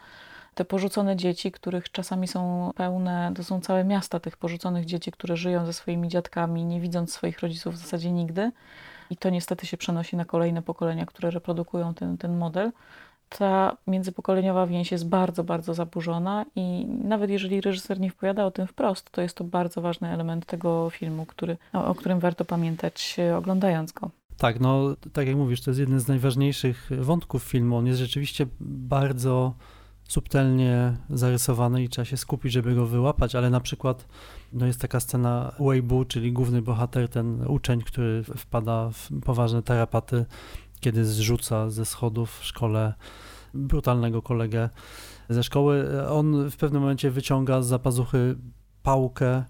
[0.58, 5.38] te porzucone dzieci, których czasami są pełne, to są całe miasta tych porzuconych dzieci, które
[5.38, 8.52] żyją ze swoimi dziadkami, nie widząc swoich rodziców w zasadzie nigdy.
[9.10, 12.72] I to niestety się przenosi na kolejne pokolenia, które reprodukują ten, ten model.
[13.30, 18.68] Ta międzypokoleniowa więź jest bardzo, bardzo zaburzona i nawet jeżeli reżyser nie wpowiada o tym
[18.68, 23.16] wprost, to jest to bardzo ważny element tego filmu, który, o, o którym warto pamiętać
[23.20, 24.10] e, oglądając go.
[24.38, 27.78] Tak, no tak jak mówisz, to jest jeden z najważniejszych wątków filmu.
[27.78, 29.54] On jest rzeczywiście bardzo
[30.08, 34.08] subtelnie zarysowany i trzeba się skupić, żeby go wyłapać, ale na przykład
[34.54, 40.26] no jest taka scena Weibu, czyli główny bohater, ten uczeń, który wpada w poważne tarapaty,
[40.80, 42.94] kiedy zrzuca ze schodów w szkole
[43.54, 44.70] brutalnego kolegę
[45.30, 46.08] ze szkoły.
[46.10, 48.36] On w pewnym momencie wyciąga z zapazuchy
[48.84, 49.44] pałkę,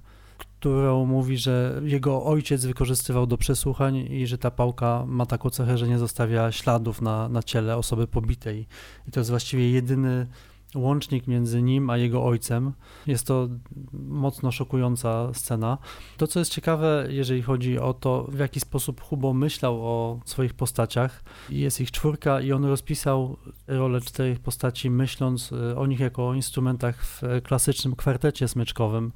[0.59, 5.77] którą mówi, że jego ojciec wykorzystywał do przesłuchań i że ta pałka ma taką cechę,
[5.77, 8.67] że nie zostawia śladów na, na ciele osoby pobitej.
[9.07, 10.27] I to jest właściwie jedyny
[10.75, 12.73] łącznik między nim a jego ojcem.
[13.07, 13.49] Jest to
[13.93, 15.77] mocno szokująca scena.
[16.17, 20.53] To, co jest ciekawe, jeżeli chodzi o to, w jaki sposób Hubo myślał o swoich
[20.53, 26.27] postaciach, jest ich czwórka i on rozpisał rolę czterech postaci, myśląc e, o nich jako
[26.27, 29.11] o instrumentach w klasycznym kwartecie smyczkowym.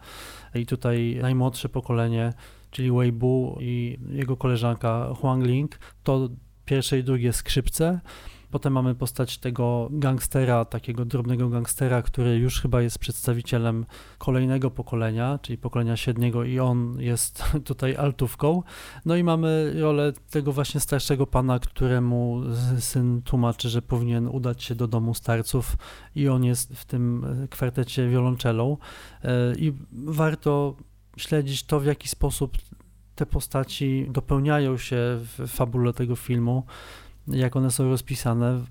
[0.56, 2.34] I tutaj najmłodsze pokolenie,
[2.72, 6.30] czyli Wei Bu i jego koleżanka Huang Ling, to
[6.66, 8.00] pierwsze i drugie skrzypce,
[8.52, 13.86] Potem mamy postać tego gangstera, takiego drobnego gangstera, który już chyba jest przedstawicielem
[14.18, 18.64] kolejnego pokolenia, czyli pokolenia średniego i on jest tutaj altówką.
[19.06, 22.42] No i mamy rolę tego właśnie starszego pana, któremu
[22.80, 25.78] syn tłumaczy, że powinien udać się do domu starców
[26.16, 28.78] i on jest w tym kwartecie wiolonczelą
[29.24, 30.76] e, i warto
[31.18, 32.58] śledzić to, w jaki sposób
[33.16, 36.64] te postaci dopełniają się w fabule tego filmu,
[37.28, 38.62] jak one są rozpisane.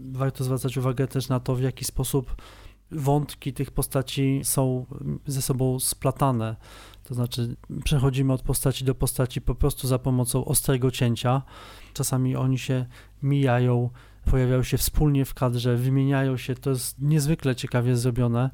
[0.00, 2.36] Warto zwracać uwagę też na to, w jaki sposób
[2.90, 4.86] wątki tych postaci są
[5.26, 6.56] ze sobą splatane.
[7.04, 11.42] To znaczy, przechodzimy od postaci do postaci po prostu za pomocą ostrego cięcia.
[11.94, 12.86] Czasami oni się
[13.22, 13.90] mijają,
[14.24, 16.54] pojawiają się wspólnie w kadrze, wymieniają się.
[16.54, 18.50] To jest niezwykle ciekawie zrobione.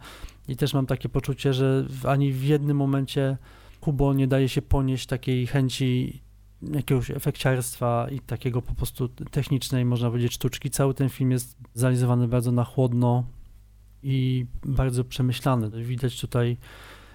[0.49, 3.37] I też mam takie poczucie, że ani w jednym momencie
[3.81, 6.23] Kubo nie daje się ponieść takiej chęci
[6.75, 10.71] jakiegoś efekciarstwa i takiego po prostu technicznej, można powiedzieć, sztuczki.
[10.71, 13.25] Cały ten film jest zrealizowany bardzo na chłodno
[14.03, 15.85] i bardzo przemyślany.
[15.85, 16.57] Widać tutaj,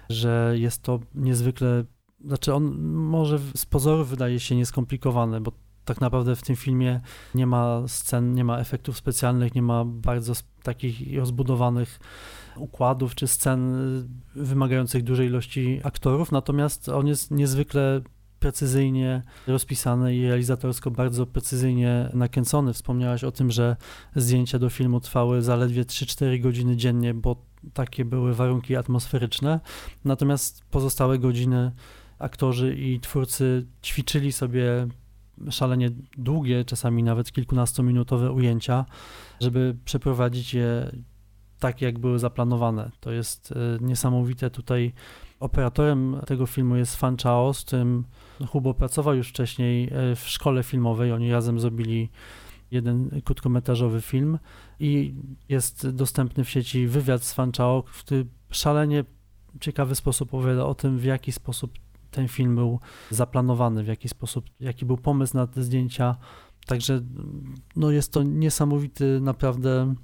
[0.08, 1.84] że jest to niezwykle,
[2.24, 5.52] znaczy on może z pozoru wydaje się nieskomplikowany, bo
[5.84, 7.00] tak naprawdę w tym filmie
[7.34, 12.00] nie ma scen, nie ma efektów specjalnych, nie ma bardzo takich rozbudowanych
[12.56, 13.74] układów czy scen
[14.34, 18.00] wymagających dużej ilości aktorów, natomiast on jest niezwykle
[18.42, 22.72] precyzyjnie rozpisany i realizatorsko bardzo precyzyjnie nakręcony.
[22.72, 23.76] Wspomniałaś o tym, że
[24.16, 27.36] zdjęcia do filmu trwały zaledwie 3-4 godziny dziennie, bo
[27.74, 29.60] takie były warunki atmosferyczne.
[30.04, 31.72] Natomiast pozostałe godziny
[32.18, 34.86] aktorzy i twórcy ćwiczyli sobie
[35.50, 38.84] szalenie długie, czasami nawet kilkunastominutowe ujęcia,
[39.40, 40.92] żeby przeprowadzić je
[41.58, 42.90] tak, jak były zaplanowane.
[43.00, 44.50] To jest e, niesamowite.
[44.50, 44.92] Tutaj
[45.40, 48.04] operatorem tego filmu jest Fan Chao, z którym
[48.48, 51.12] Hubo pracował już wcześniej e, w szkole filmowej.
[51.12, 52.08] Oni razem zrobili
[52.70, 54.38] jeden krótkometrażowy film
[54.80, 55.14] i
[55.48, 59.04] jest dostępny w sieci wywiad z Fan Chao, który szalenie
[59.60, 61.72] ciekawy sposób opowiada o tym, w jaki sposób
[62.10, 66.16] ten film był zaplanowany, w jaki sposób, jaki był pomysł na te zdjęcia.
[66.66, 67.00] Także
[67.76, 69.94] no jest to niesamowity naprawdę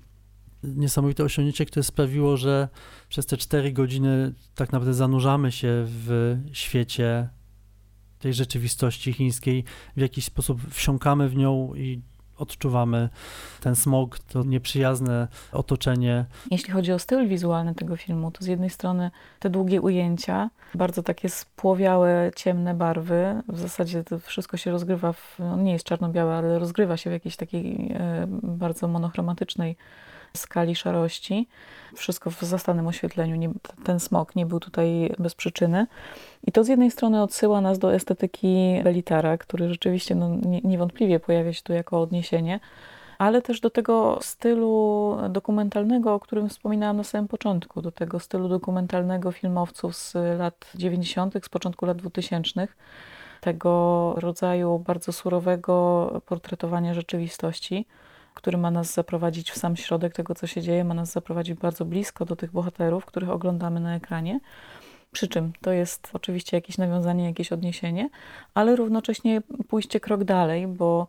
[0.62, 2.68] niesamowite osiągnięcie, które sprawiło, że
[3.08, 7.28] przez te 4 godziny tak naprawdę zanurzamy się w świecie
[8.18, 9.64] tej rzeczywistości chińskiej,
[9.96, 12.00] w jakiś sposób wsiąkamy w nią i
[12.38, 13.08] odczuwamy
[13.60, 16.24] ten smog, to nieprzyjazne otoczenie.
[16.50, 21.02] Jeśli chodzi o styl wizualny tego filmu, to z jednej strony te długie ujęcia, bardzo
[21.02, 23.42] takie spłowiałe, ciemne barwy.
[23.48, 27.12] W zasadzie to wszystko się rozgrywa, w, no nie jest czarno-białe, ale rozgrywa się w
[27.12, 29.76] jakiejś takiej e, bardzo monochromatycznej
[30.36, 31.48] skali szarości.
[31.94, 33.36] Wszystko w zastanym oświetleniu.
[33.36, 33.50] Nie,
[33.84, 35.86] ten smog nie był tutaj bez przyczyny.
[36.46, 41.20] I to z jednej strony odsyła nas do estetyki Belitara, który rzeczywiście no, nie, niewątpliwie
[41.20, 42.60] pojawia się tu jako odniesienie,
[43.18, 48.48] ale też do tego stylu dokumentalnego, o którym wspominałam na samym początku, do tego stylu
[48.48, 52.68] dokumentalnego filmowców z lat 90., z początku lat 2000
[53.40, 57.86] tego rodzaju bardzo surowego portretowania rzeczywistości
[58.38, 61.84] który ma nas zaprowadzić w sam środek tego, co się dzieje, ma nas zaprowadzić bardzo
[61.84, 64.40] blisko do tych bohaterów, których oglądamy na ekranie.
[65.12, 68.10] Przy czym to jest oczywiście jakieś nawiązanie, jakieś odniesienie,
[68.54, 71.06] ale równocześnie pójście krok dalej, bo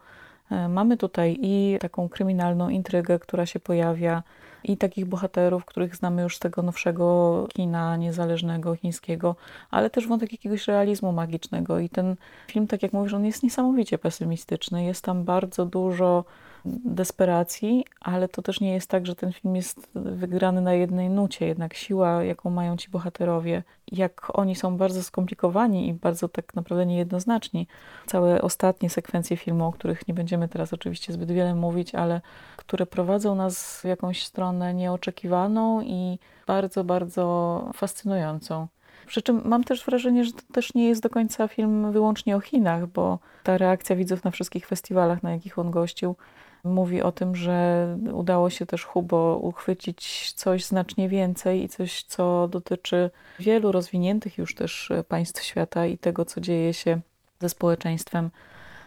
[0.51, 4.23] e, mamy tutaj i taką kryminalną intrygę, która się pojawia,
[4.63, 9.35] i takich bohaterów, których znamy już z tego nowszego kina niezależnego chińskiego,
[9.71, 11.79] ale też wątek jakiegoś realizmu magicznego.
[11.79, 12.15] I ten
[12.47, 14.83] film, tak jak mówisz, on jest niesamowicie pesymistyczny.
[14.83, 16.25] Jest tam bardzo dużo
[16.65, 21.47] desperacji, ale to też nie jest tak, że ten film jest wygrany na jednej nucie.
[21.47, 26.85] Jednak siła, jaką mają ci bohaterowie, jak oni są bardzo skomplikowani i bardzo tak naprawdę
[26.85, 27.67] niejednoznaczni.
[28.05, 32.21] Całe ostatnie sekwencje filmu, o których nie będziemy teraz oczywiście zbyt wiele mówić, ale
[32.57, 38.67] które prowadzą nas w jakąś stronę nieoczekiwaną i bardzo, bardzo fascynującą.
[39.07, 42.39] Przy czym mam też wrażenie, że to też nie jest do końca film wyłącznie o
[42.39, 46.15] Chinach, bo ta reakcja widzów na wszystkich festiwalach, na jakich on gościł,
[46.63, 52.47] mówi o tym, że udało się też Hubo uchwycić coś znacznie więcej i coś, co
[52.47, 56.99] dotyczy wielu rozwiniętych już też państw świata i tego, co dzieje się
[57.39, 58.31] ze społeczeństwem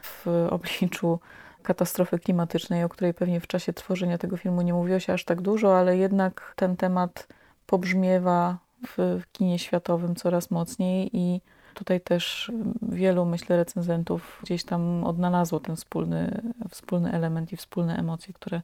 [0.02, 1.18] w obliczu
[1.62, 5.40] katastrofy klimatycznej, o której pewnie w czasie tworzenia tego filmu nie mówiło się aż tak
[5.40, 7.26] dużo, ale jednak ten temat
[7.66, 8.58] pobrzmiewa
[8.96, 11.40] w kinie światowym coraz mocniej i
[11.74, 18.34] Tutaj też wielu, myślę, recenzentów gdzieś tam odnalazło ten wspólny, wspólny element i wspólne emocje,
[18.34, 18.62] które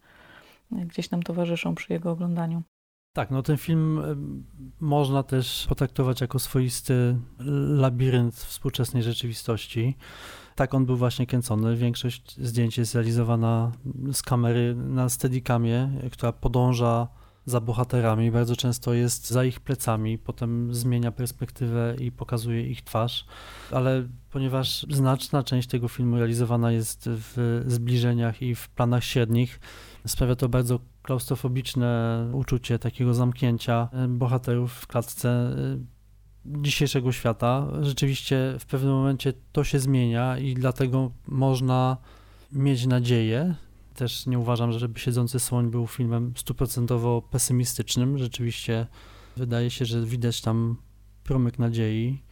[0.71, 2.63] gdzieś nam towarzyszą przy jego oglądaniu.
[3.13, 4.03] Tak, no ten film
[4.81, 7.17] można też potraktować jako swoisty
[7.69, 9.97] labirynt współczesnej rzeczywistości.
[10.55, 11.77] tak on był właśnie kręcony.
[11.77, 13.73] Większość zdjęć jest realizowana
[14.13, 17.09] z kamery na steadicamie, która podąża
[17.49, 23.27] za bohaterami, bardzo często jest za ich plecami, potem zmienia perspektywę i pokazuje ich twarz,
[23.71, 29.61] ale ponieważ znaczna część tego filmu realizowana jest w zbliżeniach i w planach średnich,
[30.07, 37.67] sprawia to bardzo klaustrofobiczne uczucie takiego zamknięcia bohaterów w klatce y, dzisiejszego świata.
[37.81, 41.97] Rzeczywiście w pewnym momencie to się zmienia i dlatego można
[42.53, 43.55] mieć nadzieję,
[43.99, 48.19] też nie uważam, żeby Siedzący Słoń był filmem stuprocentowo pesymistycznym.
[48.19, 48.87] Rzeczywiście
[49.37, 50.77] wydaje się, że widać tam
[51.25, 52.23] promyk nadziei.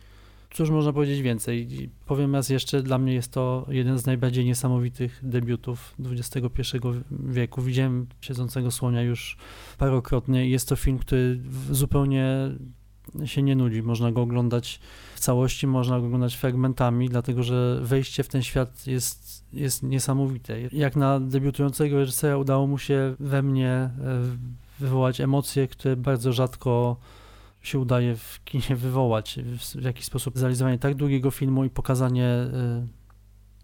[0.50, 1.68] Cóż można powiedzieć więcej?
[2.06, 6.62] Powiem raz jeszcze, dla mnie jest to jeden z najbardziej niesamowitych debiutów XXI
[7.10, 7.62] wieku.
[7.62, 9.36] Widziałem Siedzącego Słonia już
[9.78, 11.40] parokrotnie jest to film, który
[11.70, 12.26] zupełnie
[13.24, 13.82] się nie nudzi.
[13.82, 14.80] Można go oglądać
[15.14, 20.60] w całości, można go oglądać fragmentami, dlatego że wejście w ten świat jest, jest niesamowite.
[20.60, 23.90] Jak na debiutującego reżysera udało mu się we mnie e,
[24.78, 26.96] wywołać emocje, które bardzo rzadko
[27.66, 29.38] się udaje w kinie wywołać.
[29.74, 32.46] W jakiś sposób zrealizowanie tak długiego filmu i pokazanie.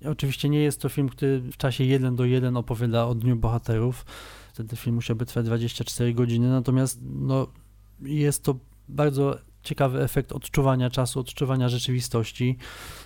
[0.04, 3.36] Y, oczywiście nie jest to film, który w czasie 1 do 1 opowiada o Dniu
[3.36, 4.04] Bohaterów.
[4.52, 7.46] Wtedy film musiałby trwać 24 godziny, natomiast no,
[8.00, 8.54] jest to
[8.92, 12.58] bardzo ciekawy efekt odczuwania czasu, odczuwania rzeczywistości.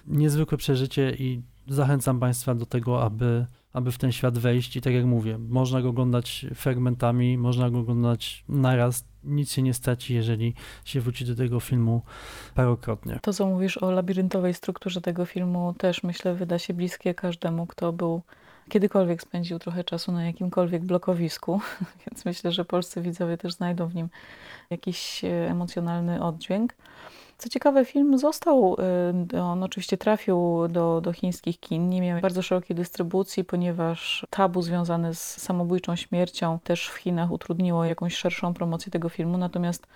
[0.06, 4.76] Niezwykłe przeżycie i zachęcam Państwa do tego, aby, aby w ten świat wejść.
[4.76, 9.04] I tak jak mówię, można go oglądać fragmentami, można go oglądać naraz.
[9.24, 12.02] Nic się nie straci, jeżeli się wróci do tego filmu
[12.54, 13.18] parokrotnie.
[13.22, 17.92] To, co mówisz o labiryntowej strukturze tego filmu, też myślę, wyda się bliskie każdemu, kto
[17.92, 18.22] był
[18.68, 21.60] kiedykolwiek spędził trochę czasu na jakimkolwiek blokowisku,
[22.06, 24.08] więc myślę, że polscy widzowie też znajdą w nim
[24.70, 26.74] jakiś e, emocjonalny oddźwięk.
[27.38, 28.76] Co ciekawe, film został,
[29.34, 34.62] e, on oczywiście trafił do, do chińskich kin, nie miał bardzo szerokiej dystrybucji, ponieważ tabu
[34.62, 39.86] związane z samobójczą śmiercią też w Chinach utrudniło jakąś szerszą promocję tego filmu, natomiast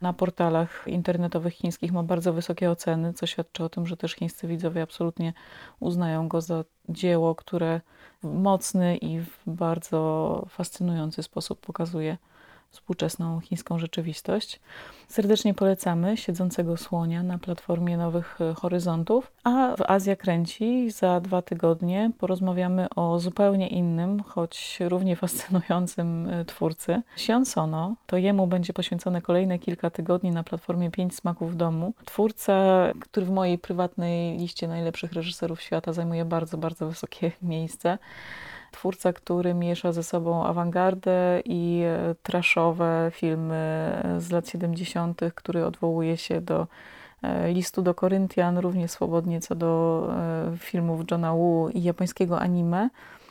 [0.00, 4.48] na portalach internetowych chińskich ma bardzo wysokie oceny, co świadczy o tym, że też chińscy
[4.48, 5.32] widzowie absolutnie
[5.80, 7.80] uznają go za dzieło, które
[8.22, 12.18] w mocny i w bardzo fascynujący sposób pokazuje
[12.70, 14.60] współczesną chińską rzeczywistość.
[15.08, 22.10] Serdecznie polecamy Siedzącego Słonia na platformie Nowych Horyzontów, a w Azja Kręci za dwa tygodnie
[22.18, 27.02] porozmawiamy o zupełnie innym, choć równie fascynującym e, twórcy.
[27.16, 31.94] Sion Sono, to jemu będzie poświęcone kolejne kilka tygodni na platformie Pięć Smaków Domu.
[32.04, 37.98] Twórca, który w mojej prywatnej liście najlepszych reżyserów świata zajmuje bardzo, bardzo wysokie miejsce
[38.76, 46.16] twórca, który miesza ze sobą awangardę i e, traszowe filmy z lat 70., który odwołuje
[46.16, 46.66] się do
[47.22, 50.02] e, listu do Koryntian, równie swobodnie co do
[50.52, 52.90] e, filmów Johna Woo i japońskiego anime.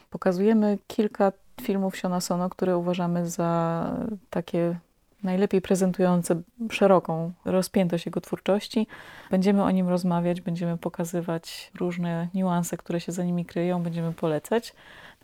[0.10, 1.32] Pokazujemy kilka
[1.62, 3.92] filmów Siona Sono, które uważamy za
[4.30, 4.76] takie
[5.24, 8.88] najlepiej prezentujące szeroką rozpiętość jego twórczości.
[9.32, 14.74] Będziemy o nim rozmawiać, będziemy pokazywać różne niuanse, które się za nimi kryją, będziemy polecać.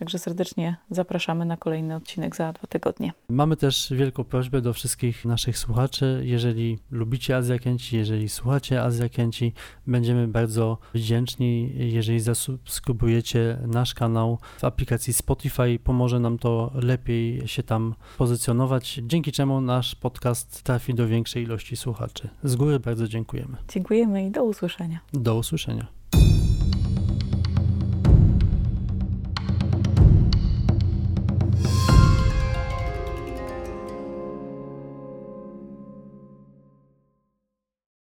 [0.02, 3.14] Także serdecznie zapraszamy na kolejny odcinek za dwa tygodnie.
[3.30, 6.22] Mamy też wielką prośbę do wszystkich naszych słuchaczy.
[6.26, 9.54] Jeżeli lubicie Azja Kęci, jeżeli słuchacie Azja Kęci,
[9.88, 15.80] będziemy bardzo wdzięczni, jeżeli zasubskrybujecie nasz kanał w aplikacji Spotify.
[15.84, 21.76] Pomoże nam to lepiej się tam pozycjonować, dzięki czemu nasz podcast trafi do większej ilości
[21.76, 22.30] słuchaczy.
[22.44, 23.58] Z góry bardzo dziękujemy.
[23.68, 25.00] Dziękujemy i do usłyszenia.
[25.14, 26.01] Do usłyszenia.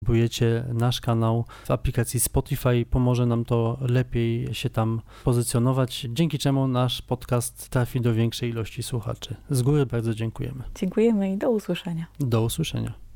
[0.10, 6.68] Subskrybujecie nasz kanał w aplikacji Spotify, pomoże nam to lepiej się tam pozycjonować, dzięki czemu
[6.68, 9.36] nasz podcast trafi do większej ilości słuchaczy.
[9.50, 10.64] Z góry bardzo dziękujemy.
[10.76, 12.06] Dziękujemy i do usłyszenia.
[12.20, 13.09] Do usłyszenia.